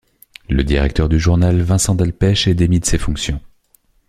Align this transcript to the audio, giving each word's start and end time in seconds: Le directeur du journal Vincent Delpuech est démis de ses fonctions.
Le 0.49 0.63
directeur 0.63 1.09
du 1.09 1.19
journal 1.19 1.61
Vincent 1.61 1.93
Delpuech 1.93 2.47
est 2.47 2.55
démis 2.55 2.79
de 2.79 2.85
ses 2.85 2.97
fonctions. 2.97 3.39